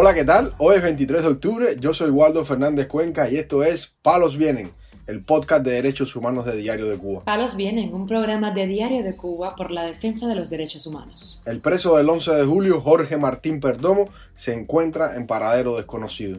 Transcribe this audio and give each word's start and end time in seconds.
Hola, 0.00 0.14
¿qué 0.14 0.22
tal? 0.24 0.54
Hoy 0.58 0.76
es 0.76 0.82
23 0.82 1.22
de 1.22 1.28
octubre, 1.28 1.76
yo 1.80 1.92
soy 1.92 2.10
Waldo 2.10 2.44
Fernández 2.44 2.86
Cuenca 2.86 3.28
y 3.28 3.34
esto 3.34 3.64
es 3.64 3.96
Palos 4.00 4.36
Vienen, 4.36 4.70
el 5.08 5.24
podcast 5.24 5.64
de 5.64 5.72
derechos 5.72 6.14
humanos 6.14 6.46
de 6.46 6.54
Diario 6.54 6.86
de 6.86 6.96
Cuba. 6.96 7.24
Palos 7.24 7.56
Vienen, 7.56 7.92
un 7.92 8.06
programa 8.06 8.52
de 8.52 8.68
Diario 8.68 9.02
de 9.02 9.16
Cuba 9.16 9.56
por 9.56 9.72
la 9.72 9.82
defensa 9.82 10.28
de 10.28 10.36
los 10.36 10.50
derechos 10.50 10.86
humanos. 10.86 11.42
El 11.46 11.60
preso 11.60 11.96
del 11.96 12.08
11 12.08 12.30
de 12.30 12.44
julio, 12.44 12.80
Jorge 12.80 13.16
Martín 13.16 13.58
Perdomo, 13.58 14.08
se 14.34 14.54
encuentra 14.54 15.16
en 15.16 15.26
paradero 15.26 15.76
desconocido. 15.76 16.38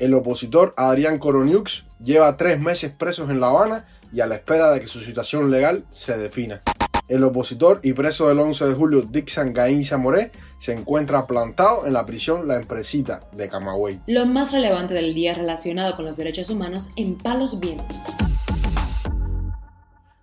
El 0.00 0.12
opositor 0.12 0.74
Adrián 0.76 1.20
Coroniux 1.20 1.84
lleva 2.02 2.36
tres 2.36 2.58
meses 2.58 2.90
presos 2.90 3.30
en 3.30 3.38
La 3.38 3.50
Habana 3.50 3.86
y 4.12 4.20
a 4.20 4.26
la 4.26 4.34
espera 4.34 4.72
de 4.72 4.80
que 4.80 4.88
su 4.88 4.98
situación 4.98 5.52
legal 5.52 5.84
se 5.90 6.18
defina. 6.18 6.60
El 7.08 7.22
opositor 7.22 7.78
y 7.84 7.92
preso 7.92 8.26
del 8.26 8.40
11 8.40 8.64
de 8.66 8.74
julio 8.74 9.02
Dixon 9.02 9.52
Gainza 9.52 9.96
Moré 9.96 10.32
se 10.58 10.72
encuentra 10.72 11.24
plantado 11.24 11.86
en 11.86 11.92
la 11.92 12.04
prisión 12.04 12.48
La 12.48 12.56
Empresita 12.56 13.28
de 13.30 13.48
Camagüey. 13.48 14.00
Lo 14.08 14.26
más 14.26 14.50
relevante 14.50 14.94
del 14.94 15.14
día 15.14 15.32
relacionado 15.32 15.94
con 15.94 16.04
los 16.04 16.16
derechos 16.16 16.50
humanos 16.50 16.90
en 16.96 17.16
Palos 17.16 17.60
Vientos. 17.60 17.96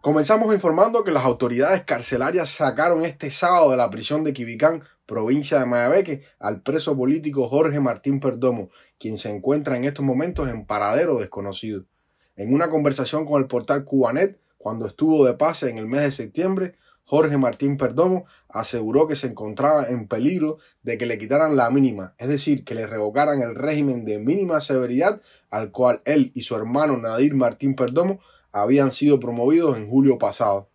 Comenzamos 0.01 0.53
informando 0.53 1.05
que 1.05 1.11
las 1.11 1.23
autoridades 1.23 1.85
carcelarias 1.85 2.49
sacaron 2.49 3.05
este 3.05 3.31
sábado 3.31 3.71
de 3.71 3.77
la 3.77 3.89
prisión 3.89 4.25
de 4.25 4.33
Quibicán, 4.33 4.83
provincia 5.05 5.59
de 5.59 5.65
Mayabeque, 5.65 6.23
al 6.37 6.63
preso 6.63 6.97
político 6.97 7.47
Jorge 7.47 7.79
Martín 7.79 8.19
Perdomo, 8.19 8.71
quien 8.99 9.17
se 9.17 9.29
encuentra 9.29 9.77
en 9.77 9.85
estos 9.85 10.03
momentos 10.03 10.49
en 10.49 10.65
paradero 10.65 11.17
desconocido. 11.17 11.85
En 12.35 12.53
una 12.53 12.69
conversación 12.69 13.25
con 13.25 13.41
el 13.41 13.47
portal 13.47 13.85
Cubanet, 13.85 14.42
cuando 14.63 14.87
estuvo 14.87 15.25
de 15.25 15.33
pase 15.33 15.69
en 15.69 15.77
el 15.77 15.87
mes 15.87 16.03
de 16.03 16.11
septiembre, 16.13 16.77
Jorge 17.03 17.37
Martín 17.37 17.75
Perdomo 17.75 18.25
aseguró 18.47 19.09
que 19.09 19.17
se 19.17 19.27
encontraba 19.27 19.89
en 19.89 20.07
peligro 20.07 20.59
de 20.83 20.97
que 20.97 21.05
le 21.05 21.17
quitaran 21.17 21.57
la 21.57 21.69
mínima, 21.69 22.15
es 22.17 22.29
decir, 22.29 22.63
que 22.63 22.73
le 22.73 22.87
revocaran 22.87 23.41
el 23.41 23.55
régimen 23.55 24.05
de 24.05 24.19
mínima 24.19 24.61
severidad 24.61 25.21
al 25.49 25.71
cual 25.71 26.01
él 26.05 26.31
y 26.33 26.43
su 26.43 26.55
hermano 26.55 26.95
Nadir 26.95 27.35
Martín 27.35 27.75
Perdomo 27.75 28.21
habían 28.53 28.93
sido 28.93 29.19
promovidos 29.19 29.75
en 29.75 29.89
julio 29.89 30.17
pasado. 30.17 30.69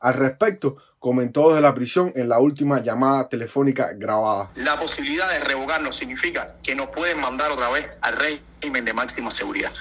Al 0.00 0.14
respecto, 0.14 0.76
comentó 0.98 1.50
desde 1.50 1.60
la 1.60 1.74
prisión 1.74 2.14
en 2.16 2.30
la 2.30 2.38
última 2.38 2.82
llamada 2.82 3.28
telefónica 3.28 3.92
grabada. 3.92 4.52
La 4.56 4.80
posibilidad 4.80 5.28
de 5.28 5.40
revocarnos 5.40 5.96
significa 5.96 6.54
que 6.62 6.74
nos 6.74 6.88
pueden 6.88 7.20
mandar 7.20 7.50
otra 7.50 7.68
vez 7.68 7.86
al 8.00 8.16
régimen 8.16 8.86
de 8.86 8.94
máxima 8.94 9.30
seguridad. 9.30 9.72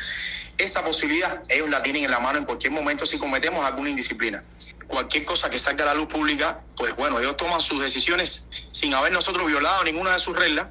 Esa 0.58 0.84
posibilidad 0.84 1.44
ellos 1.50 1.70
la 1.70 1.81
tienen 1.81 2.06
en 2.06 2.11
la 2.11 2.20
mano 2.20 2.39
en 2.39 2.45
cualquier 2.45 2.72
momento 2.72 3.06
si 3.06 3.17
cometemos 3.17 3.66
alguna 3.66 3.89
indisciplina. 3.89 4.44
Cualquier 4.88 5.25
cosa 5.25 5.50
que 5.50 5.59
salga 5.59 5.84
a 5.84 5.88
la 5.88 5.94
luz 5.95 6.08
pública, 6.08 6.61
pues 6.78 6.95
bueno, 6.95 7.20
ellos 7.20 7.36
toman 7.36 7.59
sus 7.59 7.81
decisiones 7.81 8.48
sin 8.72 8.94
haber 8.94 9.11
nosotros 9.11 9.48
violado 9.48 9.83
ninguna 9.83 10.14
de 10.14 10.20
sus 10.20 10.36
reglas, 10.36 10.67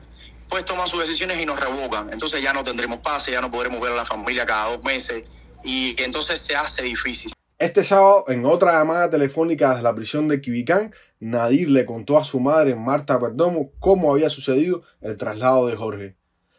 pues 0.48 0.64
toman 0.64 0.86
sus 0.86 1.00
decisiones 1.00 1.40
y 1.40 1.46
nos 1.46 1.60
revocan. 1.60 2.10
Entonces 2.12 2.42
ya 2.42 2.52
no 2.52 2.62
tendremos 2.62 3.00
pase, 3.00 3.32
ya 3.32 3.40
no 3.40 3.50
podremos 3.50 3.80
ver 3.80 3.92
a 3.92 3.96
la 3.96 4.05
familia 4.05 4.46
cada 4.46 4.70
dos 4.70 4.84
meses 4.84 5.24
y 5.64 6.00
entonces 6.02 6.40
se 6.40 6.56
hace 6.56 6.82
difícil. 6.82 7.32
Este 7.58 7.84
sábado, 7.84 8.24
en 8.28 8.46
otra 8.46 8.72
llamada 8.72 9.10
telefónica 9.10 9.70
desde 9.70 9.82
la 9.82 9.94
prisión 9.94 10.28
de 10.28 10.40
Quibicán, 10.40 10.94
Nadir 11.20 11.70
le 11.70 11.84
contó 11.86 12.18
a 12.18 12.24
su 12.24 12.40
madre, 12.40 12.74
Marta 12.74 13.18
Perdomo, 13.18 13.70
cómo 13.78 14.12
había 14.12 14.28
sucedido 14.28 14.82
el 15.00 15.16
traslado 15.16 15.66
de 15.66 15.77
Jorge. 15.77 16.16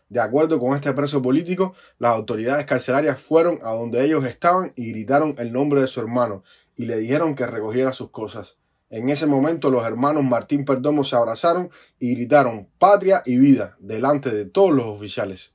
De 0.10 0.20
acuerdo 0.22 0.60
con 0.60 0.76
este 0.76 0.94
preso 0.94 1.22
político, 1.22 1.74
las 1.98 2.14
autoridades 2.14 2.66
carcelarias 2.66 3.20
fueron 3.20 3.60
a 3.64 3.72
donde 3.72 4.06
ellos 4.06 4.26
estaban 4.26 4.72
y 4.76 4.92
gritaron 4.92 5.36
el 5.40 5.52
nombre 5.52 5.82
de 5.82 5.88
su 5.88 6.00
hermano 6.00 6.44
y 6.76 6.86
le 6.86 6.98
dijeron 6.98 7.34
que 7.34 7.48
recogiera 7.48 7.92
sus 7.92 8.12
cosas. 8.12 8.58
En 8.92 9.10
ese 9.10 9.26
momento 9.26 9.72
los 9.72 9.86
hermanos 9.86 10.24
Martín 10.24 10.64
Perdomo 10.64 11.04
se 11.04 11.16
abrazaron 11.16 11.72
y 12.00 12.14
gritaron 12.14 12.70
patria 12.78 13.24
y 13.26 13.38
vida 13.38 13.78
delante 13.80 14.30
de 14.30 14.46
todos 14.46 14.72
los 14.72 14.86
oficiales. 14.86 15.54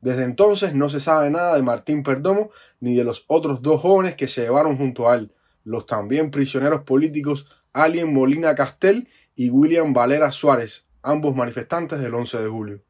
Desde 0.00 0.22
entonces 0.22 0.72
no 0.72 0.88
se 0.88 1.00
sabe 1.00 1.28
nada 1.28 1.56
de 1.56 1.62
Martín 1.62 2.04
Perdomo 2.04 2.50
ni 2.78 2.94
de 2.94 3.04
los 3.04 3.24
otros 3.26 3.60
dos 3.60 3.80
jóvenes 3.80 4.14
que 4.14 4.28
se 4.28 4.42
llevaron 4.42 4.78
junto 4.78 5.10
a 5.10 5.16
él, 5.16 5.32
los 5.64 5.84
también 5.84 6.30
prisioneros 6.30 6.82
políticos 6.82 7.46
Alien 7.72 8.14
Molina 8.14 8.54
Castel 8.54 9.08
y 9.34 9.50
William 9.50 9.92
Valera 9.92 10.30
Suárez, 10.30 10.86
ambos 11.02 11.34
manifestantes 11.34 12.00
del 12.00 12.14
11 12.14 12.38
de 12.40 12.48
julio. 12.48 12.82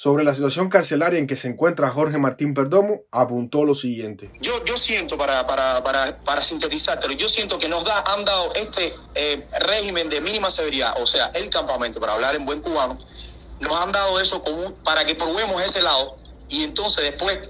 Sobre 0.00 0.22
la 0.22 0.32
situación 0.32 0.68
carcelaria 0.68 1.18
en 1.18 1.26
que 1.26 1.34
se 1.34 1.48
encuentra 1.48 1.90
Jorge 1.90 2.18
Martín 2.18 2.54
Perdomo, 2.54 3.00
apuntó 3.10 3.64
lo 3.64 3.74
siguiente. 3.74 4.30
Yo, 4.40 4.64
yo 4.64 4.76
siento, 4.76 5.18
para, 5.18 5.44
para, 5.44 5.82
para, 5.82 6.18
para 6.18 6.40
sintetizártelo, 6.40 7.14
yo 7.14 7.28
siento 7.28 7.58
que 7.58 7.68
nos 7.68 7.84
da, 7.84 8.04
han 8.06 8.24
dado 8.24 8.54
este 8.54 8.94
eh, 9.16 9.44
régimen 9.58 10.08
de 10.08 10.20
mínima 10.20 10.52
severidad, 10.52 11.02
o 11.02 11.04
sea, 11.04 11.32
el 11.34 11.50
campamento, 11.50 11.98
para 11.98 12.12
hablar 12.12 12.36
en 12.36 12.46
buen 12.46 12.60
cubano, 12.60 12.96
nos 13.58 13.72
han 13.72 13.90
dado 13.90 14.20
eso 14.20 14.40
como, 14.40 14.72
para 14.84 15.04
que 15.04 15.16
probemos 15.16 15.60
ese 15.64 15.82
lado 15.82 16.14
y 16.48 16.62
entonces 16.62 17.02
después 17.02 17.48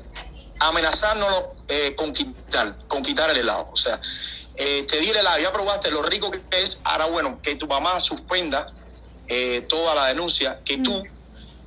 amenazarnos 0.59 1.49
eh, 1.69 1.95
con, 1.97 2.15
quitar, 2.15 2.79
con 2.89 3.03
quitar 3.03 3.29
el 3.29 3.37
helado. 3.37 3.69
O 3.71 3.77
sea, 3.77 4.01
eh, 4.57 4.87
te 4.89 4.99
di 5.01 5.11
el 5.11 5.17
helado, 5.19 5.39
ya 5.39 5.53
probaste 5.53 5.91
lo 5.91 6.01
rico 6.01 6.31
que 6.31 6.41
es, 6.53 6.81
ahora 6.85 7.05
bueno, 7.05 7.41
que 7.43 7.57
tu 7.57 7.67
mamá 7.67 8.01
suspenda 8.01 8.73
eh, 9.27 9.67
toda 9.69 9.95
la 9.95 10.07
denuncia, 10.07 10.61
que 10.65 10.79
tú 10.79 11.05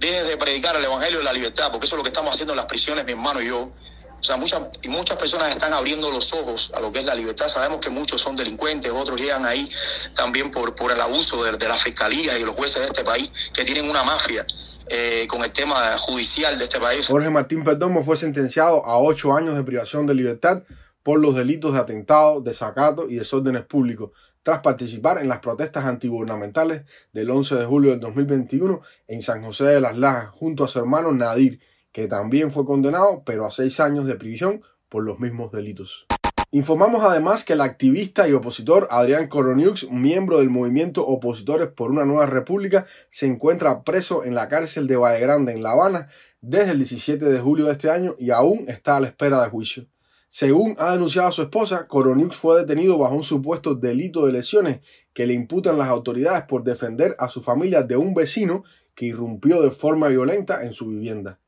dejes 0.01 0.27
de 0.27 0.35
predicar 0.35 0.75
el 0.75 0.83
Evangelio 0.83 1.19
de 1.19 1.23
la 1.23 1.31
libertad, 1.31 1.71
porque 1.71 1.85
eso 1.85 1.95
es 1.95 1.97
lo 1.97 2.03
que 2.03 2.09
estamos 2.09 2.33
haciendo 2.33 2.53
en 2.53 2.57
las 2.57 2.65
prisiones, 2.65 3.05
mi 3.05 3.11
hermano 3.11 3.41
y 3.41 3.47
yo. 3.47 3.71
O 4.19 4.23
sea, 4.23 4.37
muchas, 4.37 4.61
y 4.81 4.87
muchas 4.87 5.17
personas 5.17 5.51
están 5.51 5.73
abriendo 5.73 6.11
los 6.11 6.31
ojos 6.33 6.71
a 6.75 6.79
lo 6.79 6.91
que 6.91 6.99
es 6.99 7.05
la 7.05 7.15
libertad. 7.15 7.47
Sabemos 7.47 7.79
que 7.79 7.89
muchos 7.89 8.21
son 8.21 8.35
delincuentes, 8.35 8.91
otros 8.91 9.19
llegan 9.19 9.45
ahí 9.45 9.69
también 10.13 10.51
por, 10.51 10.75
el 10.91 11.01
abuso 11.01 11.43
de, 11.43 11.57
de 11.57 11.67
la 11.67 11.77
fiscalía 11.77 12.37
y 12.37 12.43
los 12.43 12.55
jueces 12.55 12.81
de 12.81 12.87
este 12.87 13.03
país, 13.03 13.31
que 13.53 13.63
tienen 13.63 13.89
una 13.89 14.03
mafia. 14.03 14.45
Eh, 14.93 15.25
con 15.29 15.41
el 15.41 15.53
tema 15.53 15.97
judicial 15.97 16.57
de 16.57 16.65
este 16.65 16.77
país. 16.77 17.07
Jorge 17.07 17.29
Martín 17.29 17.63
Perdomo 17.63 18.03
fue 18.03 18.17
sentenciado 18.17 18.83
a 18.83 18.97
ocho 18.97 19.33
años 19.33 19.55
de 19.55 19.63
privación 19.63 20.05
de 20.05 20.13
libertad 20.13 20.63
por 21.01 21.17
los 21.19 21.33
delitos 21.33 21.73
de 21.73 21.79
atentado, 21.79 22.41
desacato 22.41 23.07
y 23.09 23.15
desórdenes 23.15 23.63
públicos, 23.63 24.11
tras 24.43 24.59
participar 24.59 25.19
en 25.19 25.27
las 25.27 25.39
protestas 25.39 25.85
antigubernamentales 25.85 26.83
del 27.13 27.29
11 27.29 27.55
de 27.55 27.65
julio 27.65 27.91
del 27.91 27.99
2021 27.99 28.81
en 29.07 29.21
San 29.21 29.43
José 29.43 29.65
de 29.65 29.81
las 29.81 29.97
Lajas, 29.97 30.29
junto 30.31 30.63
a 30.63 30.67
su 30.67 30.79
hermano 30.79 31.11
Nadir, 31.11 31.59
que 31.91 32.07
también 32.07 32.51
fue 32.51 32.65
condenado, 32.65 33.23
pero 33.25 33.45
a 33.45 33.51
seis 33.51 33.79
años 33.79 34.05
de 34.05 34.15
prisión 34.15 34.61
por 34.89 35.03
los 35.03 35.19
mismos 35.19 35.51
delitos. 35.51 36.07
Informamos 36.53 37.01
además 37.05 37.45
que 37.45 37.53
el 37.53 37.61
activista 37.61 38.27
y 38.27 38.33
opositor 38.33 38.89
Adrián 38.91 39.29
Coroniux, 39.29 39.89
miembro 39.89 40.39
del 40.39 40.49
movimiento 40.49 41.07
Opositores 41.07 41.69
por 41.69 41.91
una 41.91 42.03
Nueva 42.03 42.25
República, 42.25 42.85
se 43.09 43.25
encuentra 43.25 43.83
preso 43.83 44.25
en 44.25 44.35
la 44.35 44.49
cárcel 44.49 44.85
de 44.85 44.97
Valle 44.97 45.21
Grande 45.21 45.53
en 45.53 45.63
La 45.63 45.71
Habana 45.71 46.09
desde 46.41 46.71
el 46.71 46.79
17 46.79 47.23
de 47.23 47.39
julio 47.39 47.67
de 47.67 47.71
este 47.71 47.89
año 47.89 48.15
y 48.19 48.31
aún 48.31 48.65
está 48.67 48.97
a 48.97 48.99
la 48.99 49.07
espera 49.07 49.41
de 49.41 49.49
juicio. 49.49 49.85
Según 50.33 50.77
ha 50.79 50.93
denunciado 50.93 51.29
su 51.33 51.41
esposa, 51.41 51.89
Coroniux 51.89 52.37
fue 52.37 52.61
detenido 52.61 52.97
bajo 52.97 53.15
un 53.15 53.23
supuesto 53.23 53.75
delito 53.75 54.25
de 54.25 54.31
lesiones 54.31 54.79
que 55.11 55.25
le 55.25 55.33
imputan 55.33 55.77
las 55.77 55.89
autoridades 55.89 56.45
por 56.45 56.63
defender 56.63 57.17
a 57.19 57.27
su 57.27 57.41
familia 57.41 57.83
de 57.83 57.97
un 57.97 58.13
vecino 58.13 58.63
que 58.95 59.07
irrumpió 59.07 59.61
de 59.61 59.71
forma 59.71 60.07
violenta 60.07 60.63
en 60.63 60.71
su 60.71 60.87
vivienda. 60.87 61.41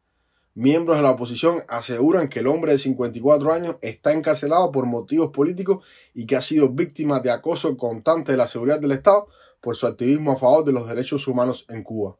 Miembros 0.53 0.97
de 0.97 1.03
la 1.03 1.11
oposición 1.11 1.63
aseguran 1.69 2.27
que 2.27 2.39
el 2.39 2.47
hombre 2.47 2.73
de 2.73 2.79
54 2.79 3.53
años 3.53 3.77
está 3.81 4.11
encarcelado 4.11 4.69
por 4.73 4.85
motivos 4.85 5.31
políticos 5.31 5.85
y 6.13 6.25
que 6.25 6.35
ha 6.35 6.41
sido 6.41 6.67
víctima 6.67 7.21
de 7.21 7.31
acoso 7.31 7.77
constante 7.77 8.33
de 8.33 8.37
la 8.37 8.49
seguridad 8.49 8.81
del 8.81 8.91
Estado 8.91 9.29
por 9.61 9.77
su 9.77 9.87
activismo 9.87 10.33
a 10.33 10.35
favor 10.35 10.65
de 10.65 10.73
los 10.73 10.89
derechos 10.89 11.25
humanos 11.29 11.65
en 11.69 11.83
Cuba. 11.83 12.17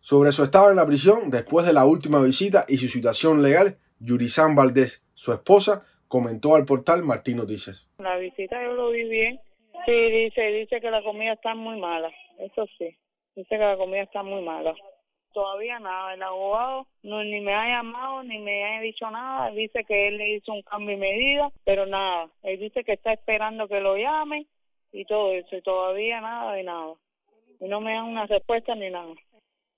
Sobre 0.00 0.32
su 0.32 0.44
estado 0.44 0.70
en 0.70 0.76
la 0.76 0.86
prisión, 0.86 1.28
después 1.28 1.66
de 1.66 1.74
la 1.74 1.84
última 1.84 2.22
visita 2.22 2.64
y 2.68 2.78
su 2.78 2.88
situación 2.88 3.42
legal, 3.42 3.76
Yurizán 4.04 4.54
Valdés, 4.54 5.02
su 5.14 5.32
esposa, 5.32 5.84
comentó 6.08 6.54
al 6.54 6.64
portal 6.64 7.02
Martín 7.02 7.38
Noticias. 7.38 7.88
La 7.98 8.16
visita 8.16 8.62
yo 8.62 8.74
lo 8.74 8.90
vi 8.90 9.08
bien. 9.08 9.40
Sí, 9.86 10.10
dice, 10.10 10.42
dice 10.42 10.80
que 10.80 10.90
la 10.90 11.02
comida 11.02 11.32
está 11.32 11.54
muy 11.54 11.80
mala. 11.80 12.10
Eso 12.38 12.66
sí. 12.78 12.96
Dice 13.34 13.48
que 13.48 13.58
la 13.58 13.76
comida 13.76 14.02
está 14.02 14.22
muy 14.22 14.42
mala 14.42 14.74
todavía 15.34 15.78
nada. 15.78 16.14
El 16.14 16.22
abogado 16.22 16.86
ni 17.02 17.40
me 17.42 17.54
ha 17.54 17.68
llamado 17.68 18.22
ni 18.22 18.38
me 18.38 18.64
ha 18.64 18.80
dicho 18.80 19.10
nada. 19.10 19.50
dice 19.50 19.84
que 19.84 20.08
él 20.08 20.16
le 20.16 20.36
hizo 20.36 20.52
un 20.52 20.62
cambio 20.62 20.96
de 20.96 20.96
medida, 20.96 21.50
pero 21.64 21.84
nada. 21.84 22.30
Él 22.42 22.58
dice 22.58 22.84
que 22.84 22.94
está 22.94 23.12
esperando 23.12 23.68
que 23.68 23.80
lo 23.80 23.98
llame 23.98 24.46
y 24.92 25.04
todo 25.04 25.34
eso. 25.34 25.54
Y 25.56 25.60
todavía 25.60 26.22
nada 26.22 26.54
de 26.54 26.62
nada. 26.62 26.94
Y 27.60 27.68
no 27.68 27.80
me 27.82 27.92
dan 27.92 28.04
una 28.04 28.26
respuesta 28.26 28.74
ni 28.74 28.88
nada. 28.88 29.12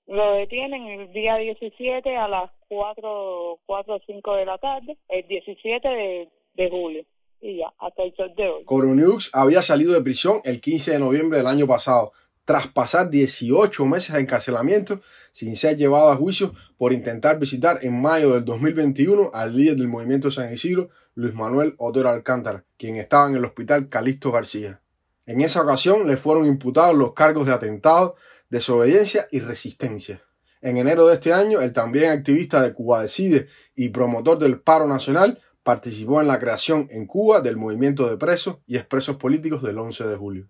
Lo 0.07 0.33
detienen 0.33 0.87
el 0.87 1.13
día 1.13 1.35
17 1.35 2.15
a 2.15 2.27
las 2.27 2.49
4, 2.69 3.59
4 3.65 3.95
o 3.95 3.99
5 4.05 4.35
de 4.35 4.45
la 4.45 4.57
tarde, 4.57 4.97
el 5.09 5.27
17 5.27 5.87
de, 5.87 6.29
de 6.55 6.69
julio. 6.69 7.05
Y 7.41 7.57
ya, 7.57 7.73
hasta 7.77 8.03
el 8.03 8.15
sol 8.15 8.33
de 8.35 8.49
hoy. 8.49 8.63
Coroniux 8.65 9.29
había 9.33 9.61
salido 9.61 9.93
de 9.93 10.01
prisión 10.01 10.41
el 10.43 10.59
15 10.61 10.93
de 10.93 10.99
noviembre 10.99 11.37
del 11.37 11.47
año 11.47 11.67
pasado 11.67 12.13
tras 12.47 12.67
pasar 12.67 13.09
18 13.09 13.85
meses 13.85 14.15
de 14.15 14.21
encarcelamiento 14.21 15.01
sin 15.33 15.57
ser 15.57 15.75
llevado 15.75 16.09
a 16.09 16.15
juicio 16.15 16.53
por 16.77 16.93
intentar 16.93 17.37
visitar 17.37 17.79
en 17.81 18.01
mayo 18.01 18.35
del 18.35 18.45
2021 18.45 19.31
al 19.33 19.53
líder 19.53 19.75
del 19.75 19.89
movimiento 19.89 20.31
San 20.31 20.53
Isidro, 20.53 20.89
Luis 21.13 21.33
Manuel 21.33 21.75
Otero 21.77 22.07
Alcántara, 22.07 22.63
quien 22.77 22.95
estaba 22.95 23.27
en 23.27 23.35
el 23.35 23.43
hospital 23.43 23.89
Calixto 23.89 24.31
García. 24.31 24.79
En 25.25 25.41
esa 25.41 25.61
ocasión 25.61 26.07
le 26.07 26.15
fueron 26.15 26.45
imputados 26.45 26.95
los 26.95 27.11
cargos 27.11 27.45
de 27.47 27.51
atentado, 27.51 28.15
desobediencia 28.49 29.27
y 29.31 29.39
resistencia. 29.39 30.21
En 30.61 30.77
enero 30.77 31.07
de 31.07 31.15
este 31.15 31.33
año, 31.33 31.61
el 31.61 31.73
también 31.73 32.11
activista 32.11 32.61
de 32.61 32.73
Cuba 32.73 33.01
Decide 33.01 33.47
y 33.75 33.89
promotor 33.89 34.39
del 34.39 34.59
paro 34.59 34.87
nacional 34.87 35.39
participó 35.63 36.21
en 36.21 36.27
la 36.27 36.39
creación 36.39 36.87
en 36.91 37.05
Cuba 37.05 37.41
del 37.41 37.57
movimiento 37.57 38.09
de 38.09 38.17
presos 38.17 38.57
y 38.65 38.77
expresos 38.77 39.17
políticos 39.17 39.61
del 39.61 39.77
11 39.77 40.07
de 40.07 40.15
julio. 40.15 40.47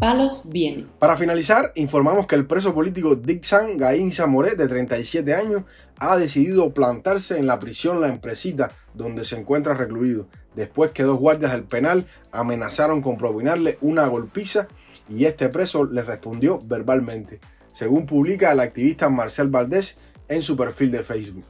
Palos 0.00 0.48
vienen. 0.48 0.88
Para 0.98 1.16
finalizar, 1.16 1.72
informamos 1.74 2.26
que 2.26 2.36
el 2.36 2.46
preso 2.46 2.72
político 2.72 3.16
Dixon 3.16 3.76
Gainza 3.76 4.26
Moré, 4.26 4.54
de 4.54 4.68
37 4.68 5.34
años, 5.34 5.64
ha 5.98 6.16
decidido 6.16 6.72
plantarse 6.72 7.36
en 7.36 7.46
la 7.46 7.58
prisión 7.58 8.00
La 8.00 8.08
Empresita, 8.08 8.70
donde 8.94 9.24
se 9.24 9.36
encuentra 9.36 9.74
recluido, 9.74 10.28
después 10.58 10.90
que 10.90 11.04
dos 11.04 11.18
guardias 11.18 11.52
del 11.52 11.64
penal 11.64 12.06
amenazaron 12.32 13.00
con 13.00 13.16
propinarle 13.16 13.78
una 13.80 14.06
golpiza 14.08 14.66
y 15.08 15.24
este 15.24 15.48
preso 15.48 15.84
le 15.84 16.02
respondió 16.02 16.58
verbalmente, 16.64 17.38
según 17.72 18.06
publica 18.06 18.50
el 18.50 18.60
activista 18.60 19.08
Marcel 19.08 19.48
Valdés 19.48 19.96
en 20.28 20.42
su 20.42 20.56
perfil 20.56 20.90
de 20.90 21.04
Facebook. 21.04 21.44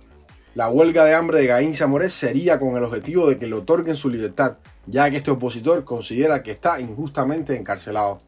La 0.54 0.68
huelga 0.68 1.04
de 1.04 1.14
hambre 1.14 1.40
de 1.40 1.46
Gainza 1.46 1.86
Moré 1.86 2.10
sería 2.10 2.60
con 2.60 2.76
el 2.76 2.84
objetivo 2.84 3.28
de 3.28 3.38
que 3.38 3.46
le 3.46 3.54
otorguen 3.54 3.96
su 3.96 4.10
libertad, 4.10 4.58
ya 4.86 5.10
que 5.10 5.16
este 5.16 5.30
opositor 5.30 5.84
considera 5.84 6.42
que 6.42 6.50
está 6.50 6.78
injustamente 6.78 7.56
encarcelado. 7.56 8.18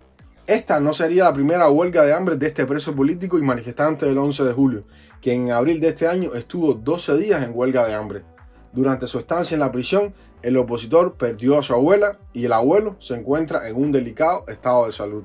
Esta 0.47 0.81
no 0.81 0.95
sería 0.95 1.25
la 1.25 1.35
primera 1.35 1.69
huelga 1.69 2.05
de 2.05 2.15
hambre 2.15 2.37
de 2.37 2.47
este 2.47 2.67
preso 2.67 2.95
político 2.95 3.39
y 3.39 3.43
manifestante 3.43 4.07
del 4.07 4.19
11 4.19 4.45
de 4.45 4.53
julio, 4.53 4.85
quien 5.21 5.49
en 5.49 5.53
abril 5.53 5.81
de 5.81 5.89
este 5.89 6.09
año 6.09 6.35
estuvo 6.35 6.73
12 6.73 7.19
días 7.19 7.43
en 7.43 7.53
huelga 7.55 7.87
de 7.87 7.95
hambre. 7.95 8.23
Durante 8.73 9.07
su 9.07 9.19
estancia 9.19 9.55
en 9.55 9.61
la 9.61 9.73
prisión, 9.73 10.15
el 10.43 10.57
opositor 10.57 11.15
perdió 11.15 11.59
a 11.59 11.63
su 11.63 11.75
abuela 11.75 12.19
y 12.33 12.45
el 12.45 12.53
abuelo 12.53 12.97
se 13.01 13.15
encuentra 13.15 13.69
en 13.69 13.77
un 13.77 13.93
delicado 13.93 14.45
estado 14.49 14.87
de 14.87 14.93
salud. 14.93 15.25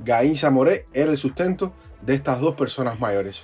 Gainza 0.00 0.50
Moré 0.50 0.86
era 0.92 1.10
el 1.10 1.18
sustento 1.18 1.72
de 2.02 2.14
estas 2.14 2.40
dos 2.40 2.54
personas 2.54 2.98
mayores. 2.98 3.42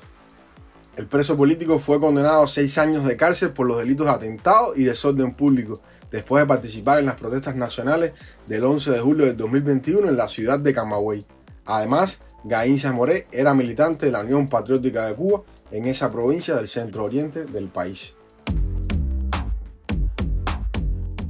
El 0.96 1.06
preso 1.06 1.36
político 1.36 1.78
fue 1.78 2.00
condenado 2.00 2.44
a 2.44 2.48
seis 2.48 2.78
años 2.78 3.04
de 3.04 3.16
cárcel 3.16 3.50
por 3.50 3.66
los 3.66 3.78
delitos 3.78 4.06
de 4.06 4.12
atentado 4.12 4.76
y 4.76 4.84
desorden 4.84 5.34
público, 5.34 5.80
después 6.10 6.42
de 6.42 6.46
participar 6.46 7.00
en 7.00 7.06
las 7.06 7.16
protestas 7.16 7.56
nacionales 7.56 8.12
del 8.46 8.64
11 8.64 8.92
de 8.92 9.00
julio 9.00 9.26
del 9.26 9.36
2021 9.36 10.08
en 10.08 10.16
la 10.16 10.28
ciudad 10.28 10.60
de 10.60 10.72
Camagüey. 10.72 11.26
Además, 11.66 12.20
Gainza 12.44 12.92
Moré 12.92 13.26
era 13.32 13.54
militante 13.54 14.06
de 14.06 14.12
la 14.12 14.20
Unión 14.20 14.48
Patriótica 14.48 15.06
de 15.06 15.14
Cuba 15.14 15.42
en 15.72 15.86
esa 15.86 16.10
provincia 16.10 16.54
del 16.54 16.68
centro 16.68 17.04
oriente 17.04 17.44
del 17.44 17.68
país. 17.68 18.14